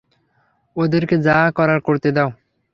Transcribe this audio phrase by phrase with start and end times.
[0.75, 2.29] ওদেরকে যা করার করতে দাও।